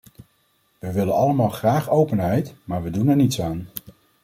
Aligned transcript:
We 0.79 0.91
willen 0.91 1.15
allemaal 1.15 1.49
graag 1.49 1.89
openheid, 1.89 2.53
maar 2.63 2.83
we 2.83 2.89
doen 2.89 3.07
er 3.07 3.15
niets 3.15 3.41
aan. 3.41 3.67